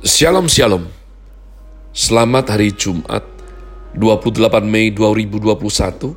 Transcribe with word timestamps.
Shalom 0.00 0.48
Shalom. 0.48 0.88
Selamat 1.92 2.56
hari 2.56 2.72
Jumat 2.72 3.20
28 3.92 4.64
Mei 4.64 4.88
2021 4.96 6.16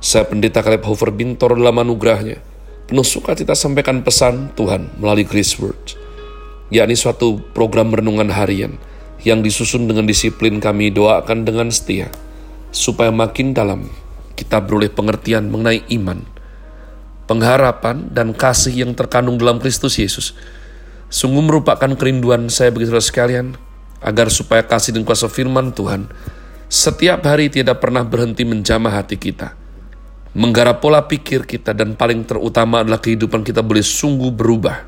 Saya 0.00 0.24
Pendeta 0.24 0.64
Caleb 0.64 0.80
Hofer 0.88 1.12
Bintor 1.12 1.60
dalam 1.60 1.84
anugerahnya. 1.84 2.40
Penuh 2.88 3.04
sukacita 3.04 3.52
sampaikan 3.52 4.00
pesan 4.00 4.56
Tuhan 4.56 4.88
melalui 4.96 5.28
Grace 5.28 5.52
Word 5.60 6.00
yakni 6.72 6.96
suatu 6.96 7.44
program 7.52 7.92
renungan 7.92 8.32
harian 8.32 8.80
yang 9.20 9.44
disusun 9.44 9.84
dengan 9.84 10.08
disiplin 10.08 10.56
kami 10.56 10.88
doakan 10.88 11.44
dengan 11.44 11.68
setia 11.68 12.08
supaya 12.72 13.12
makin 13.12 13.52
dalam 13.52 13.92
kita 14.32 14.64
beroleh 14.64 14.88
pengertian 14.88 15.52
mengenai 15.52 15.84
iman, 16.00 16.24
pengharapan, 17.28 18.08
dan 18.16 18.32
kasih 18.32 18.72
yang 18.72 18.96
terkandung 18.96 19.36
dalam 19.36 19.60
Kristus 19.60 20.00
Yesus 20.00 20.32
Sungguh 21.12 21.44
merupakan 21.44 21.92
kerinduan 21.92 22.48
saya 22.48 22.72
bagi 22.72 22.88
saudara 22.88 23.04
sekalian, 23.04 23.52
agar 24.00 24.32
supaya 24.32 24.64
kasih 24.64 24.96
dan 24.96 25.04
kuasa 25.04 25.28
firman 25.28 25.76
Tuhan 25.76 26.08
setiap 26.72 27.20
hari 27.28 27.52
tidak 27.52 27.84
pernah 27.84 28.00
berhenti 28.00 28.48
menjamah 28.48 28.96
hati 28.96 29.20
kita. 29.20 29.52
Menggarap 30.32 30.80
pola 30.80 31.04
pikir 31.04 31.44
kita 31.44 31.76
dan 31.76 31.92
paling 31.92 32.24
terutama 32.24 32.80
adalah 32.80 32.96
kehidupan 32.96 33.44
kita 33.44 33.60
boleh 33.60 33.84
sungguh 33.84 34.32
berubah. 34.32 34.80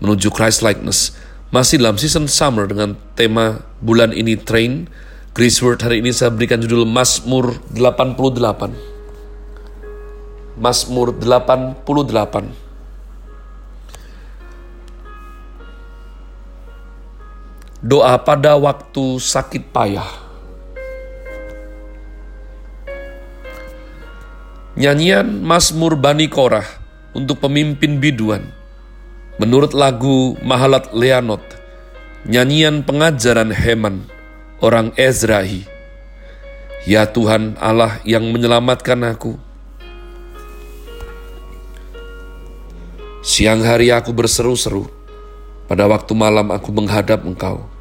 Menuju 0.00 0.32
Christ 0.32 0.64
likeness. 0.64 1.12
Masih 1.52 1.76
dalam 1.76 2.00
season 2.00 2.24
summer 2.24 2.64
dengan 2.64 2.96
tema 3.12 3.68
bulan 3.84 4.16
ini 4.16 4.40
train. 4.40 4.88
Grace 5.36 5.60
Word 5.60 5.84
hari 5.84 6.00
ini 6.00 6.16
saya 6.16 6.32
berikan 6.32 6.64
judul 6.64 6.88
Mazmur 6.88 7.60
88. 7.76 10.56
Mazmur 10.56 11.12
88. 11.12 12.67
Doa 17.88 18.20
pada 18.20 18.52
waktu 18.60 19.16
sakit 19.16 19.72
payah. 19.72 20.04
Nyanyian 24.76 25.40
Mazmur 25.40 25.96
Bani 25.96 26.28
Korah 26.28 26.68
untuk 27.16 27.40
pemimpin 27.40 27.96
biduan. 27.96 28.44
Menurut 29.40 29.72
lagu 29.72 30.36
Mahalat 30.44 30.92
Leanot, 30.92 31.40
nyanyian 32.28 32.84
pengajaran 32.84 33.56
Heman, 33.56 34.04
orang 34.60 34.92
Ezrahi. 34.92 35.64
Ya 36.84 37.08
Tuhan 37.08 37.56
Allah 37.56 38.04
yang 38.04 38.28
menyelamatkan 38.28 39.00
aku. 39.16 39.40
Siang 43.24 43.64
hari 43.64 43.88
aku 43.88 44.12
berseru-seru, 44.12 44.92
pada 45.64 45.88
waktu 45.88 46.12
malam 46.12 46.52
aku 46.52 46.68
menghadap 46.68 47.24
engkau. 47.24 47.77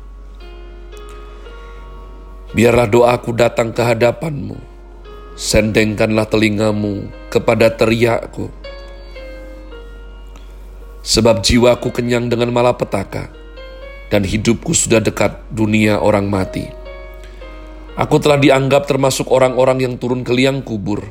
Biarlah 2.56 2.88
doaku 2.88 3.36
datang 3.36 3.76
ke 3.76 3.84
hadapanmu. 3.84 4.56
Sendengkanlah 5.38 6.28
telingamu 6.28 7.12
kepada 7.28 7.72
teriakku. 7.72 8.48
Sebab 11.03 11.40
jiwaku 11.44 11.92
kenyang 11.92 12.28
dengan 12.28 12.52
malapetaka, 12.52 13.31
dan 14.12 14.28
hidupku 14.28 14.75
sudah 14.75 15.00
dekat 15.00 15.40
dunia 15.52 16.03
orang 16.03 16.28
mati. 16.28 16.68
Aku 17.95 18.20
telah 18.20 18.38
dianggap 18.38 18.88
termasuk 18.92 19.31
orang-orang 19.31 19.84
yang 19.88 19.94
turun 19.95 20.28
ke 20.28 20.36
liang 20.36 20.59
kubur. 20.64 21.03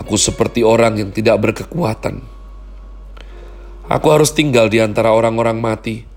Aku 0.00 0.16
seperti 0.16 0.64
orang 0.64 0.96
yang 0.98 1.10
tidak 1.12 1.38
berkekuatan. 1.44 2.24
Aku 3.86 4.06
harus 4.08 4.32
tinggal 4.32 4.72
di 4.72 4.80
antara 4.80 5.12
orang-orang 5.12 5.60
mati 5.60 6.14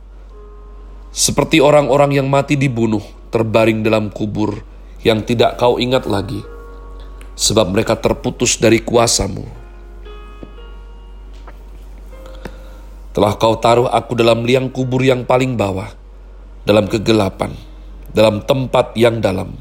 seperti 1.17 1.57
orang-orang 1.57 2.13
yang 2.13 2.27
mati 2.29 2.53
dibunuh, 2.53 3.01
terbaring 3.29 3.85
dalam 3.85 4.09
kubur 4.09 4.63
yang 5.05 5.21
tidak 5.21 5.55
kau 5.61 5.77
ingat 5.77 6.09
lagi, 6.09 6.41
sebab 7.37 7.69
mereka 7.69 7.95
terputus 7.95 8.57
dari 8.57 8.81
kuasamu. 8.81 9.45
Telah 13.13 13.33
kau 13.37 13.57
taruh 13.57 13.89
aku 13.89 14.13
dalam 14.17 14.45
liang 14.45 14.69
kubur 14.69 15.05
yang 15.05 15.25
paling 15.25 15.57
bawah, 15.57 15.89
dalam 16.65 16.89
kegelapan, 16.89 17.53
dalam 18.09 18.41
tempat 18.41 18.97
yang 18.97 19.21
dalam. 19.21 19.53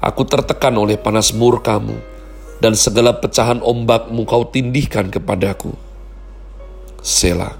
Aku 0.00 0.24
tertekan 0.24 0.72
oleh 0.80 0.96
panas 0.96 1.36
murkamu, 1.36 1.96
dan 2.60 2.72
segala 2.72 3.16
pecahan 3.16 3.60
ombakmu 3.60 4.24
kau 4.24 4.48
tindihkan 4.48 5.12
kepadaku. 5.12 5.76
Selah. 7.00 7.59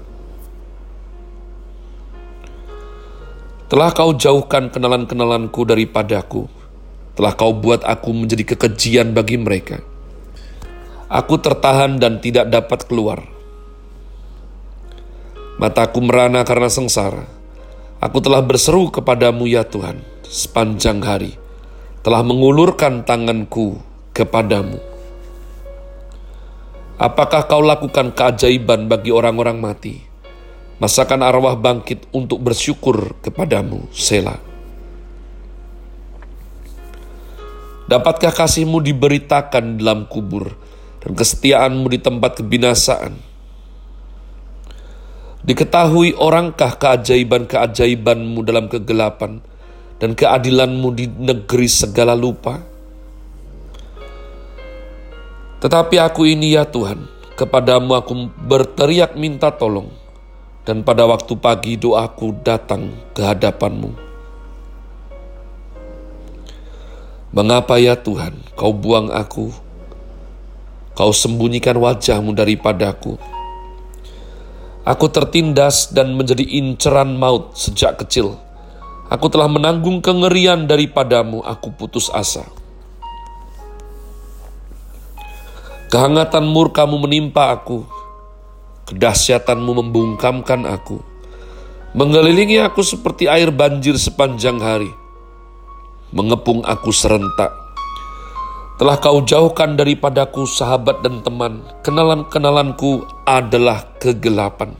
Telah 3.71 3.95
kau 3.95 4.11
jauhkan 4.11 4.67
kenalan-kenalanku 4.67 5.63
daripadaku. 5.63 6.51
Telah 7.15 7.39
kau 7.39 7.55
buat 7.55 7.87
aku 7.87 8.11
menjadi 8.11 8.51
kekejian 8.51 9.15
bagi 9.15 9.39
mereka. 9.39 9.79
Aku 11.07 11.39
tertahan 11.39 11.95
dan 11.95 12.19
tidak 12.19 12.51
dapat 12.51 12.83
keluar. 12.83 13.23
Mataku 15.55 16.03
merana 16.03 16.43
karena 16.43 16.67
sengsara. 16.67 17.23
Aku 18.03 18.19
telah 18.19 18.43
berseru 18.43 18.91
kepadamu 18.91 19.47
ya 19.47 19.63
Tuhan 19.63 20.03
sepanjang 20.27 20.99
hari. 20.99 21.39
Telah 22.03 22.27
mengulurkan 22.27 23.07
tanganku 23.07 23.79
kepadamu. 24.11 24.83
Apakah 26.99 27.47
kau 27.47 27.63
lakukan 27.63 28.11
keajaiban 28.11 28.91
bagi 28.91 29.15
orang-orang 29.15 29.63
mati? 29.63 30.10
Masakan 30.81 31.21
arwah 31.21 31.53
bangkit 31.53 32.09
untuk 32.09 32.41
bersyukur 32.41 33.13
kepadamu, 33.21 33.85
Sela. 33.93 34.41
Dapatkah 37.85 38.33
kasihmu 38.33 38.81
diberitakan 38.81 39.77
dalam 39.77 40.09
kubur 40.09 40.57
dan 41.05 41.13
kesetiaanmu 41.13 41.85
di 41.85 42.01
tempat 42.01 42.41
kebinasaan? 42.41 43.13
Diketahui 45.45 46.17
orangkah 46.17 46.73
keajaiban-keajaibanmu 46.73 48.41
dalam 48.41 48.65
kegelapan 48.65 49.37
dan 50.01 50.17
keadilanmu 50.17 50.97
di 50.97 51.05
negeri 51.05 51.69
segala 51.69 52.17
lupa? 52.17 52.57
Tetapi 55.61 55.95
aku 56.01 56.25
ini 56.25 56.57
ya 56.57 56.65
Tuhan, 56.65 57.05
kepadamu 57.37 57.93
aku 57.93 58.33
berteriak 58.33 59.13
minta 59.13 59.53
tolong 59.53 60.00
dan 60.61 60.85
pada 60.85 61.09
waktu 61.09 61.33
pagi 61.37 61.73
doaku 61.77 62.37
datang 62.45 62.93
ke 63.17 63.21
hadapanmu. 63.25 63.91
Mengapa 67.31 67.79
ya 67.79 67.95
Tuhan, 67.95 68.35
kau 68.59 68.75
buang 68.75 69.07
aku? 69.07 69.55
Kau 70.91 71.15
sembunyikan 71.15 71.79
wajahmu 71.79 72.35
daripadaku. 72.35 73.15
Aku 74.83 75.05
tertindas 75.07 75.93
dan 75.95 76.11
menjadi 76.17 76.43
inceran 76.43 77.15
maut 77.15 77.55
sejak 77.55 78.03
kecil. 78.03 78.35
Aku 79.07 79.31
telah 79.31 79.47
menanggung 79.47 80.03
kengerian 80.03 80.67
daripadamu, 80.67 81.39
aku 81.45 81.71
putus 81.71 82.11
asa. 82.11 82.43
Kehangatan 85.91 86.47
murkamu 86.47 86.99
menimpa 86.99 87.51
aku, 87.51 87.83
Kedahsyatanmu 88.91 89.71
membungkamkan 89.71 90.67
aku. 90.67 90.99
Mengelilingi 91.95 92.59
aku 92.59 92.83
seperti 92.83 93.31
air 93.31 93.47
banjir 93.47 93.95
sepanjang 93.95 94.59
hari. 94.59 94.91
Mengepung 96.11 96.59
aku 96.67 96.91
serentak. 96.91 97.55
Telah 98.75 98.99
kau 98.99 99.23
jauhkan 99.23 99.79
daripadaku 99.79 100.43
sahabat 100.43 100.99
dan 101.07 101.23
teman. 101.23 101.63
Kenalan-kenalanku 101.87 103.07
adalah 103.23 103.95
kegelapan. 103.95 104.75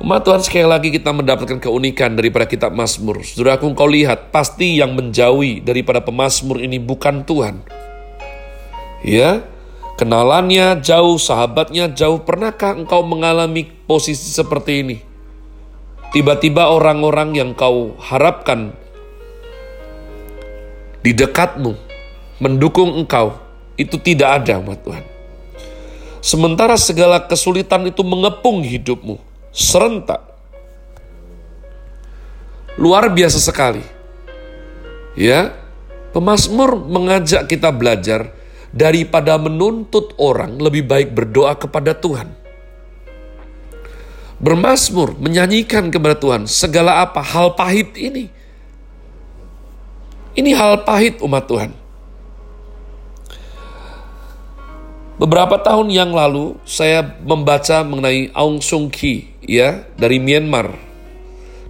Umat 0.00 0.24
Tuhan 0.24 0.40
sekali 0.40 0.64
lagi 0.64 0.88
kita 0.94 1.12
mendapatkan 1.12 1.60
keunikan 1.60 2.16
daripada 2.16 2.48
kitab 2.48 2.72
Mazmur. 2.72 3.20
Saudaraku 3.20 3.74
kau 3.76 3.90
lihat, 3.90 4.32
pasti 4.32 4.80
yang 4.80 4.96
menjauhi 4.96 5.60
daripada 5.60 6.00
pemazmur 6.00 6.62
ini 6.62 6.80
bukan 6.80 7.26
Tuhan. 7.26 7.66
Ya, 9.02 9.42
kenalannya 9.98 10.78
jauh, 10.78 11.18
sahabatnya 11.18 11.90
jauh. 11.90 12.22
Pernahkah 12.22 12.78
engkau 12.78 13.02
mengalami 13.02 13.66
posisi 13.84 14.30
seperti 14.30 14.72
ini? 14.86 14.96
Tiba-tiba 16.14 16.72
orang-orang 16.72 17.36
yang 17.36 17.50
kau 17.52 17.98
harapkan 18.00 18.72
di 21.04 21.12
dekatmu 21.12 21.76
mendukung 22.40 22.96
engkau 22.96 23.36
itu 23.76 24.00
tidak 24.00 24.42
ada, 24.42 24.56
umat 24.62 24.80
Tuhan. 24.86 25.04
Sementara 26.24 26.74
segala 26.80 27.28
kesulitan 27.28 27.84
itu 27.86 28.00
mengepung 28.06 28.64
hidupmu 28.64 29.20
serentak. 29.52 30.24
Luar 32.78 33.10
biasa 33.10 33.38
sekali. 33.42 33.82
Ya, 35.18 35.50
pemazmur 36.14 36.78
mengajak 36.78 37.50
kita 37.50 37.74
belajar 37.74 38.37
daripada 38.74 39.40
menuntut 39.40 40.12
orang 40.20 40.60
lebih 40.60 40.84
baik 40.84 41.16
berdoa 41.16 41.56
kepada 41.56 41.96
Tuhan. 41.96 42.38
bermasmur, 44.38 45.18
menyanyikan 45.18 45.90
kepada 45.90 46.14
Tuhan 46.14 46.46
segala 46.46 47.02
apa 47.02 47.18
hal 47.22 47.58
pahit 47.58 47.94
ini. 47.98 48.30
Ini 50.38 50.54
hal 50.54 50.86
pahit 50.86 51.18
umat 51.18 51.50
Tuhan. 51.50 51.74
Beberapa 55.18 55.58
tahun 55.58 55.90
yang 55.90 56.14
lalu 56.14 56.54
saya 56.62 57.02
membaca 57.26 57.82
mengenai 57.82 58.30
Aung 58.38 58.62
Suu 58.62 58.86
Kyi 58.86 59.26
ya 59.42 59.82
dari 59.98 60.22
Myanmar. 60.22 60.70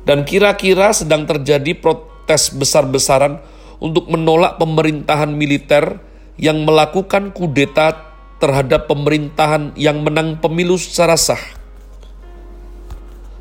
Dan 0.04 0.28
kira-kira 0.28 0.92
sedang 0.92 1.24
terjadi 1.24 1.72
protes 1.72 2.52
besar-besaran 2.52 3.40
untuk 3.80 4.08
menolak 4.12 4.60
pemerintahan 4.60 5.32
militer 5.32 5.96
yang 6.38 6.62
melakukan 6.62 7.34
kudeta 7.34 8.08
terhadap 8.38 8.86
pemerintahan 8.86 9.74
yang 9.74 10.06
menang 10.06 10.38
pemilu 10.38 10.78
secara 10.78 11.18
sah. 11.18 11.42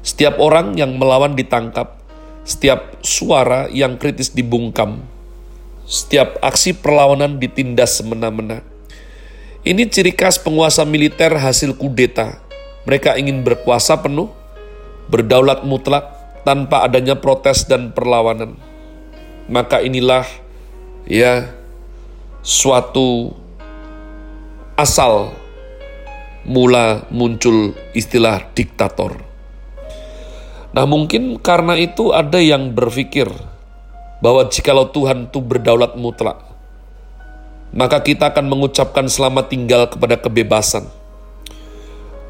Setiap 0.02 0.42
orang 0.42 0.74
yang 0.74 0.98
melawan 0.98 1.38
ditangkap, 1.38 2.02
setiap 2.42 2.98
suara 3.06 3.70
yang 3.70 4.02
kritis 4.02 4.34
dibungkam, 4.34 5.06
setiap 5.86 6.42
aksi 6.42 6.74
perlawanan 6.74 7.38
ditindas 7.38 8.02
semena-mena. 8.02 8.66
Ini 9.68 9.86
ciri 9.92 10.16
khas 10.16 10.42
penguasa 10.42 10.88
militer 10.88 11.38
hasil 11.38 11.78
kudeta. 11.78 12.40
Mereka 12.88 13.20
ingin 13.20 13.44
berkuasa 13.44 14.00
penuh, 14.00 14.32
berdaulat 15.12 15.68
mutlak, 15.68 16.08
tanpa 16.48 16.88
adanya 16.88 17.20
protes 17.20 17.68
dan 17.68 17.92
perlawanan. 17.92 18.56
Maka 19.52 19.84
inilah 19.84 20.24
ya 21.04 21.52
suatu 22.48 23.36
asal 24.80 25.36
mula 26.48 27.04
muncul 27.12 27.76
istilah 27.92 28.40
diktator. 28.56 29.20
Nah 30.72 30.88
mungkin 30.88 31.44
karena 31.44 31.76
itu 31.76 32.16
ada 32.16 32.40
yang 32.40 32.72
berpikir 32.72 33.28
bahwa 34.24 34.48
jikalau 34.48 34.88
Tuhan 34.88 35.28
itu 35.28 35.44
berdaulat 35.44 36.00
mutlak, 36.00 36.40
maka 37.76 38.00
kita 38.00 38.32
akan 38.32 38.48
mengucapkan 38.48 39.12
selamat 39.12 39.52
tinggal 39.52 39.92
kepada 39.92 40.16
kebebasan. 40.16 40.88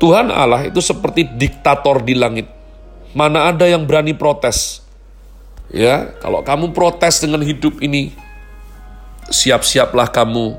Tuhan 0.02 0.34
Allah 0.34 0.66
itu 0.66 0.82
seperti 0.82 1.30
diktator 1.30 2.02
di 2.02 2.18
langit. 2.18 2.50
Mana 3.14 3.54
ada 3.54 3.70
yang 3.70 3.86
berani 3.86 4.18
protes? 4.18 4.82
Ya, 5.70 6.10
kalau 6.26 6.42
kamu 6.42 6.74
protes 6.74 7.22
dengan 7.22 7.46
hidup 7.46 7.82
ini, 7.86 8.14
siap-siaplah 9.32 10.12
kamu 10.12 10.56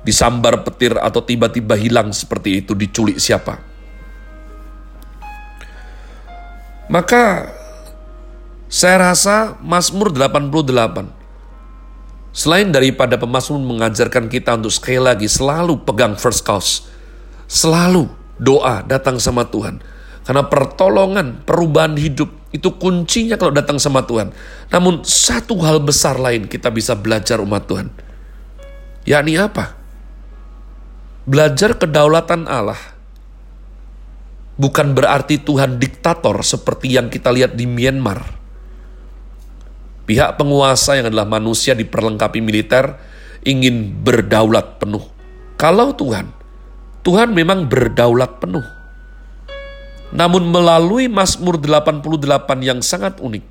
disambar 0.00 0.64
petir 0.64 0.96
atau 0.96 1.20
tiba-tiba 1.20 1.76
hilang 1.76 2.12
seperti 2.12 2.64
itu 2.64 2.72
diculik 2.72 3.20
siapa. 3.20 3.60
Maka 6.90 7.54
saya 8.66 9.14
rasa 9.14 9.54
Mazmur 9.62 10.10
88 10.10 11.20
selain 12.30 12.70
daripada 12.70 13.18
pemazmur 13.18 13.58
mengajarkan 13.62 14.30
kita 14.30 14.58
untuk 14.58 14.74
sekali 14.74 14.98
lagi 14.98 15.26
selalu 15.26 15.82
pegang 15.86 16.14
first 16.18 16.42
cause, 16.46 16.86
selalu 17.46 18.10
doa 18.38 18.82
datang 18.86 19.18
sama 19.22 19.46
Tuhan. 19.46 19.82
Karena 20.26 20.46
pertolongan, 20.46 21.42
perubahan 21.42 21.98
hidup 21.98 22.30
itu 22.50 22.70
kuncinya 22.78 23.38
kalau 23.38 23.54
datang 23.54 23.78
sama 23.78 24.02
Tuhan. 24.06 24.34
Namun 24.70 25.02
satu 25.06 25.58
hal 25.62 25.82
besar 25.82 26.18
lain 26.18 26.46
kita 26.46 26.70
bisa 26.70 26.94
belajar 26.98 27.38
umat 27.42 27.66
Tuhan. 27.66 28.09
Yakni 29.10 29.34
apa? 29.34 29.74
Belajar 31.26 31.74
kedaulatan 31.74 32.46
Allah 32.46 32.78
bukan 34.54 34.94
berarti 34.94 35.42
Tuhan 35.42 35.82
diktator 35.82 36.38
seperti 36.46 36.94
yang 36.94 37.10
kita 37.10 37.34
lihat 37.34 37.58
di 37.58 37.66
Myanmar. 37.66 38.38
Pihak 40.06 40.38
penguasa 40.38 40.94
yang 40.94 41.10
adalah 41.10 41.26
manusia 41.26 41.74
diperlengkapi 41.74 42.38
militer 42.38 42.98
ingin 43.42 43.98
berdaulat 44.04 44.78
penuh. 44.78 45.02
Kalau 45.58 45.90
Tuhan, 45.96 46.30
Tuhan 47.02 47.34
memang 47.34 47.66
berdaulat 47.66 48.38
penuh. 48.38 48.64
Namun 50.10 50.50
melalui 50.50 51.06
Mazmur 51.06 51.58
88 51.62 52.62
yang 52.62 52.82
sangat 52.82 53.22
unik, 53.22 53.44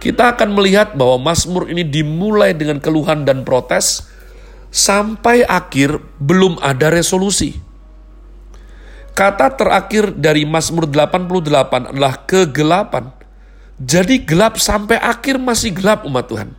kita 0.00 0.32
akan 0.36 0.56
melihat 0.56 0.96
bahwa 0.96 1.32
Mazmur 1.32 1.68
ini 1.68 1.84
dimulai 1.84 2.56
dengan 2.56 2.80
keluhan 2.80 3.28
dan 3.28 3.44
protes, 3.44 4.08
sampai 4.76 5.40
akhir 5.48 5.96
belum 6.20 6.60
ada 6.60 6.92
resolusi. 6.92 7.56
Kata 9.16 9.56
terakhir 9.56 10.12
dari 10.12 10.44
Mazmur 10.44 10.84
88 10.84 11.96
adalah 11.96 12.20
kegelapan. 12.28 13.08
Jadi 13.80 14.20
gelap 14.28 14.60
sampai 14.60 15.00
akhir 15.00 15.40
masih 15.40 15.72
gelap 15.72 16.04
umat 16.04 16.28
Tuhan. 16.28 16.52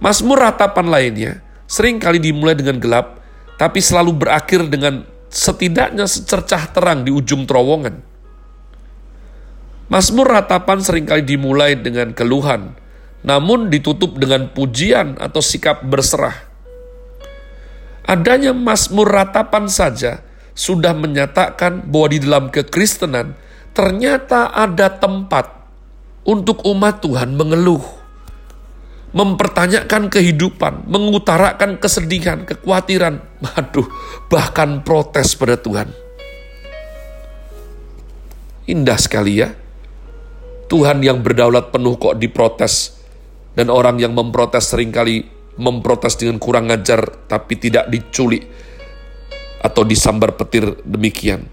Mazmur 0.00 0.40
ratapan 0.40 0.88
lainnya 0.88 1.32
sering 1.68 2.00
kali 2.00 2.16
dimulai 2.16 2.56
dengan 2.56 2.80
gelap, 2.80 3.20
tapi 3.60 3.84
selalu 3.84 4.16
berakhir 4.16 4.64
dengan 4.72 5.04
setidaknya 5.28 6.08
secercah 6.08 6.72
terang 6.72 7.04
di 7.04 7.12
ujung 7.12 7.44
terowongan. 7.44 8.00
Mazmur 9.92 10.28
ratapan 10.28 10.80
sering 10.80 11.04
kali 11.04 11.24
dimulai 11.24 11.76
dengan 11.76 12.12
keluhan, 12.16 12.76
namun 13.26 13.68
ditutup 13.68 14.14
dengan 14.14 14.46
pujian 14.54 15.18
atau 15.18 15.42
sikap 15.42 15.82
berserah. 15.82 16.46
Adanya 18.06 18.54
Mazmur 18.54 19.10
ratapan 19.10 19.66
saja 19.66 20.22
sudah 20.54 20.94
menyatakan 20.94 21.82
bahwa 21.90 22.06
di 22.14 22.18
dalam 22.22 22.44
kekristenan 22.54 23.34
ternyata 23.74 24.54
ada 24.54 24.88
tempat 24.94 25.50
untuk 26.22 26.62
umat 26.70 27.02
Tuhan 27.02 27.34
mengeluh, 27.34 27.82
mempertanyakan 29.10 30.06
kehidupan, 30.06 30.86
mengutarakan 30.86 31.82
kesedihan, 31.82 32.46
kekhawatiran, 32.46 33.20
aduh, 33.58 33.90
bahkan 34.30 34.86
protes 34.86 35.34
pada 35.34 35.58
Tuhan. 35.58 35.90
Indah 38.70 38.98
sekali 38.98 39.42
ya. 39.42 39.50
Tuhan 40.66 40.98
yang 40.98 41.22
berdaulat 41.22 41.70
penuh 41.70 41.94
kok 41.94 42.18
diprotes. 42.18 42.95
Dan 43.56 43.72
orang 43.72 43.96
yang 43.96 44.12
memprotes 44.12 44.68
sering 44.68 44.92
kali 44.92 45.24
memprotes 45.56 46.20
dengan 46.20 46.36
kurang 46.36 46.68
ajar 46.68 47.08
tapi 47.24 47.56
tidak 47.56 47.88
diculik 47.88 48.44
atau 49.64 49.82
disambar 49.82 50.36
petir 50.36 50.76
demikian. 50.84 51.48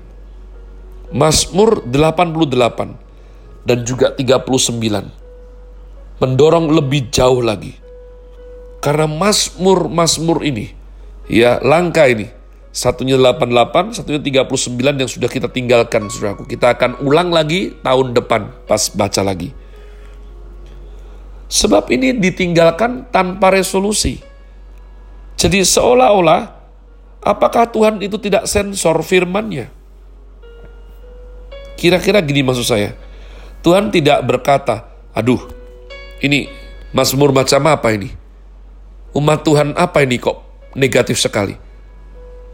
Mazmur 1.15 1.87
88 1.87 3.63
dan 3.63 3.77
juga 3.87 4.11
39 4.11 5.23
mendorong 6.19 6.71
lebih 6.71 7.09
jauh 7.09 7.39
lagi. 7.39 7.75
Karena 8.83 9.07
Mazmur-Mazmur 9.07 10.43
ini, 10.43 10.67
ya 11.31 11.63
langka 11.63 12.03
ini, 12.03 12.27
satunya 12.75 13.15
88, 13.15 13.95
satunya 13.95 14.19
39 14.19 14.99
yang 14.99 15.07
sudah 15.07 15.31
kita 15.31 15.47
tinggalkan, 15.47 16.11
saudaraku. 16.11 16.43
Kita 16.43 16.75
akan 16.75 16.99
ulang 17.07 17.31
lagi 17.31 17.71
tahun 17.79 18.11
depan 18.11 18.67
pas 18.67 18.91
baca 18.91 19.23
lagi. 19.23 19.55
Sebab 21.53 21.93
ini 21.93 22.17
ditinggalkan 22.17 23.13
tanpa 23.13 23.53
resolusi. 23.53 24.17
Jadi 25.37 25.61
seolah-olah 25.61 26.63
Apakah 27.23 27.71
Tuhan 27.71 28.03
itu 28.03 28.19
tidak 28.19 28.43
sensor 28.51 28.99
firman-Nya? 28.99 29.71
Kira-kira 31.79 32.19
gini 32.19 32.43
maksud 32.43 32.67
saya. 32.67 32.99
Tuhan 33.63 33.95
tidak 33.95 34.27
berkata, 34.27 34.91
aduh, 35.15 35.39
ini 36.19 36.51
Mazmur 36.91 37.31
macam 37.31 37.63
apa 37.71 37.95
ini? 37.95 38.11
Umat 39.15 39.47
Tuhan 39.47 39.71
apa 39.79 40.03
ini 40.03 40.19
kok 40.19 40.35
negatif 40.75 41.15
sekali? 41.15 41.55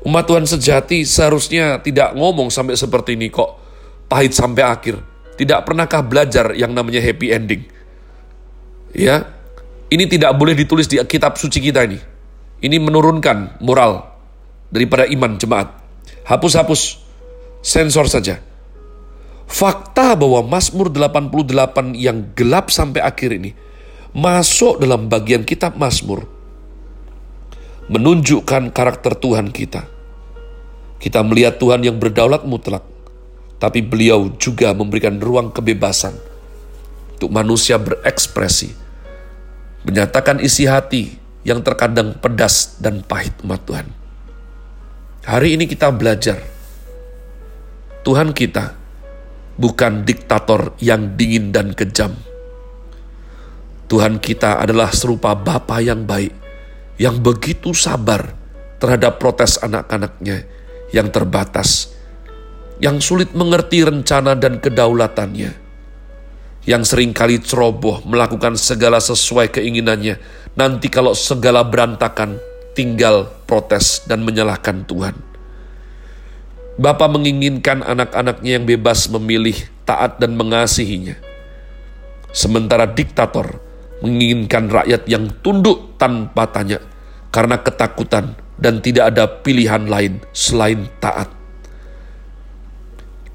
Umat 0.05 0.29
Tuhan 0.29 0.45
sejati 0.45 1.01
seharusnya 1.01 1.81
tidak 1.81 2.13
ngomong 2.13 2.53
sampai 2.53 2.77
seperti 2.77 3.17
ini 3.17 3.33
kok 3.33 3.57
pahit 4.05 4.37
sampai 4.37 4.63
akhir. 4.69 5.01
Tidak 5.33 5.65
pernahkah 5.65 6.05
belajar 6.05 6.53
yang 6.53 6.77
namanya 6.77 7.01
happy 7.01 7.33
ending? 7.33 7.65
Ya, 8.93 9.29
ini 9.93 10.09
tidak 10.09 10.33
boleh 10.37 10.57
ditulis 10.57 10.89
di 10.89 10.97
kitab 11.05 11.37
suci 11.37 11.61
kita 11.61 11.85
ini. 11.85 11.99
Ini 12.59 12.77
menurunkan 12.81 13.61
moral 13.61 14.05
daripada 14.69 15.05
iman 15.09 15.37
jemaat. 15.37 15.69
Hapus-hapus, 16.25 16.81
sensor 17.61 18.05
saja. 18.09 18.41
Fakta 19.49 20.13
bahwa 20.13 20.45
Mazmur 20.45 20.93
88 20.93 21.97
yang 21.97 22.33
gelap 22.37 22.69
sampai 22.69 23.01
akhir 23.01 23.33
ini 23.33 23.57
masuk 24.13 24.77
dalam 24.77 25.09
bagian 25.09 25.41
kitab 25.41 25.73
Mazmur 25.73 26.29
menunjukkan 27.89 28.69
karakter 28.69 29.17
Tuhan 29.17 29.49
kita. 29.49 29.89
Kita 31.01 31.25
melihat 31.25 31.57
Tuhan 31.57 31.81
yang 31.81 31.97
berdaulat 31.97 32.45
mutlak, 32.45 32.85
tapi 33.57 33.81
beliau 33.81 34.29
juga 34.37 34.75
memberikan 34.77 35.17
ruang 35.17 35.49
kebebasan 35.49 36.28
untuk 37.19 37.35
manusia 37.35 37.75
berekspresi, 37.75 38.71
menyatakan 39.83 40.39
isi 40.39 40.63
hati 40.63 41.19
yang 41.43 41.59
terkadang 41.59 42.15
pedas 42.15 42.79
dan 42.79 43.03
pahit 43.03 43.35
umat 43.43 43.59
Tuhan. 43.67 43.91
Hari 45.27 45.59
ini 45.59 45.67
kita 45.67 45.91
belajar. 45.91 46.39
Tuhan 48.07 48.31
kita 48.31 48.71
bukan 49.59 50.07
diktator 50.07 50.79
yang 50.79 51.19
dingin 51.19 51.51
dan 51.51 51.75
kejam. 51.75 52.15
Tuhan 53.91 54.23
kita 54.23 54.63
adalah 54.63 54.87
serupa 54.95 55.35
Bapa 55.35 55.83
yang 55.83 56.07
baik, 56.07 56.31
yang 57.03 57.19
begitu 57.19 57.75
sabar 57.75 58.31
terhadap 58.79 59.19
protes 59.19 59.59
anak-anaknya 59.59 60.47
yang 60.95 61.11
terbatas, 61.11 61.91
yang 62.79 63.03
sulit 63.03 63.35
mengerti 63.35 63.83
rencana 63.83 64.39
dan 64.39 64.63
kedaulatannya, 64.63 65.67
yang 66.67 66.83
sering 66.83 67.15
kali 67.15 67.39
ceroboh 67.39 68.03
melakukan 68.03 68.59
segala 68.59 68.99
sesuai 68.99 69.53
keinginannya. 69.55 70.19
Nanti 70.59 70.91
kalau 70.91 71.15
segala 71.15 71.63
berantakan, 71.63 72.35
tinggal 72.75 73.31
protes 73.47 74.03
dan 74.07 74.23
menyalahkan 74.27 74.83
Tuhan. 74.83 75.15
Bapa 76.79 77.11
menginginkan 77.11 77.83
anak-anaknya 77.83 78.59
yang 78.59 78.65
bebas 78.67 79.11
memilih, 79.11 79.55
taat 79.83 80.19
dan 80.19 80.35
mengasihinya. 80.35 81.19
Sementara 82.31 82.87
diktator 82.87 83.59
menginginkan 83.99 84.71
rakyat 84.71 85.03
yang 85.11 85.27
tunduk 85.43 85.99
tanpa 85.99 86.47
tanya 86.47 86.79
karena 87.35 87.59
ketakutan 87.59 88.37
dan 88.55 88.79
tidak 88.79 89.11
ada 89.11 89.27
pilihan 89.27 89.87
lain 89.91 90.23
selain 90.31 90.87
taat. 91.03 91.27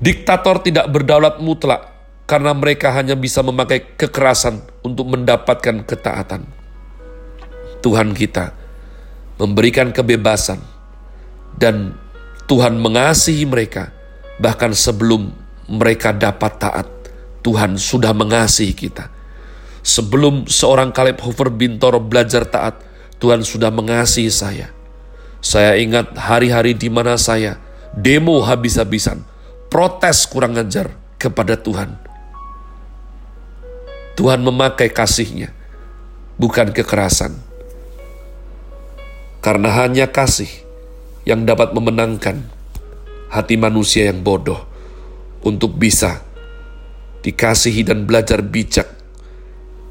Diktator 0.01 0.61
tidak 0.65 0.89
berdaulat 0.89 1.41
mutlak 1.41 1.94
karena 2.25 2.57
mereka 2.57 2.93
hanya 2.97 3.13
bisa 3.17 3.45
memakai 3.45 3.85
kekerasan 3.97 4.65
untuk 4.81 5.13
mendapatkan 5.13 5.85
ketaatan. 5.85 6.49
Tuhan 7.85 8.17
kita 8.17 8.57
memberikan 9.37 9.93
kebebasan 9.93 10.61
dan 11.61 11.93
Tuhan 12.49 12.81
mengasihi 12.81 13.45
mereka 13.45 13.93
bahkan 14.41 14.73
sebelum 14.73 15.33
mereka 15.69 16.13
dapat 16.13 16.53
taat. 16.61 16.89
Tuhan 17.45 17.77
sudah 17.77 18.17
mengasihi 18.17 18.73
kita. 18.73 19.13
Sebelum 19.85 20.49
seorang 20.49 20.97
Kaleb 20.97 21.21
Hofer 21.21 21.53
Bintoro 21.53 22.01
belajar 22.01 22.49
taat, 22.49 22.81
Tuhan 23.21 23.45
sudah 23.45 23.69
mengasihi 23.69 24.33
saya. 24.33 24.73
Saya 25.45 25.77
ingat 25.77 26.17
hari-hari 26.17 26.73
di 26.73 26.89
mana 26.89 27.21
saya 27.21 27.61
demo 27.93 28.41
habis-habisan, 28.41 29.29
protes 29.69 30.25
kurang 30.25 30.57
ajar 30.57 30.89
kepada 31.21 31.61
Tuhan. 31.61 32.01
Tuhan 34.15 34.47
memakai 34.47 34.95
kasihnya, 34.95 35.51
bukan 36.39 36.71
kekerasan. 36.71 37.35
Karena 39.43 39.75
hanya 39.85 40.09
kasih 40.09 40.49
yang 41.27 41.43
dapat 41.45 41.75
memenangkan 41.75 42.47
hati 43.29 43.59
manusia 43.59 44.07
yang 44.09 44.23
bodoh 44.23 44.63
untuk 45.43 45.75
bisa 45.77 46.23
dikasihi 47.27 47.83
dan 47.83 48.07
belajar 48.07 48.41
bijak 48.41 48.87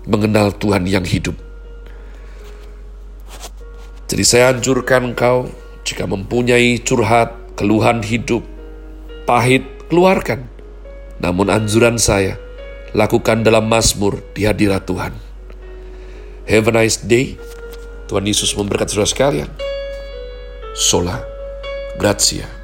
mengenal 0.07 0.55
Tuhan 0.55 0.87
yang 0.87 1.03
hidup. 1.03 1.35
Jadi 4.07 4.23
saya 4.23 4.53
anjurkan 4.53 5.11
engkau 5.11 5.49
jika 5.83 6.05
mempunyai 6.05 6.79
curhat, 6.79 7.33
keluhan 7.59 8.05
hidup, 8.05 8.45
pahit, 9.25 9.65
keluarkan. 9.89 10.45
Namun 11.17 11.49
anjuran 11.49 11.97
saya, 11.97 12.37
lakukan 12.93 13.41
dalam 13.41 13.65
Mazmur 13.65 14.21
di 14.37 14.45
hadirat 14.45 14.85
Tuhan. 14.85 15.13
Have 16.45 16.69
a 16.69 16.73
nice 16.73 17.01
day. 17.01 17.35
Tuhan 18.07 18.29
Yesus 18.29 18.53
memberkati 18.53 18.93
saudara 18.93 19.09
sekalian. 19.09 19.49
Sola. 20.77 21.17
Grazie. 21.97 22.62